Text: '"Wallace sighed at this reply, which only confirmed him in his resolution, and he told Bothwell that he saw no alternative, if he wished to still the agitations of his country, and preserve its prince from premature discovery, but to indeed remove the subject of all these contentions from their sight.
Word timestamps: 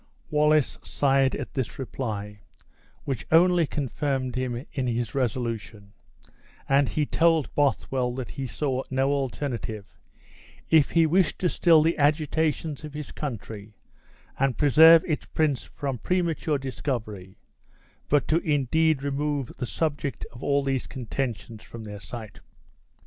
'"Wallace 0.31 0.79
sighed 0.81 1.35
at 1.35 1.53
this 1.53 1.77
reply, 1.77 2.39
which 3.03 3.27
only 3.31 3.67
confirmed 3.67 4.33
him 4.35 4.65
in 4.71 4.87
his 4.87 5.13
resolution, 5.13 5.93
and 6.67 6.89
he 6.89 7.05
told 7.05 7.53
Bothwell 7.53 8.11
that 8.15 8.31
he 8.31 8.47
saw 8.47 8.81
no 8.89 9.11
alternative, 9.11 9.85
if 10.71 10.89
he 10.89 11.05
wished 11.05 11.37
to 11.37 11.49
still 11.49 11.83
the 11.83 11.99
agitations 11.99 12.83
of 12.83 12.95
his 12.95 13.11
country, 13.11 13.75
and 14.39 14.57
preserve 14.57 15.05
its 15.05 15.27
prince 15.27 15.65
from 15.65 15.99
premature 15.99 16.57
discovery, 16.57 17.37
but 18.09 18.27
to 18.27 18.37
indeed 18.39 19.03
remove 19.03 19.51
the 19.59 19.67
subject 19.67 20.25
of 20.31 20.41
all 20.41 20.63
these 20.63 20.87
contentions 20.87 21.61
from 21.61 21.83
their 21.83 21.99
sight. 21.99 22.39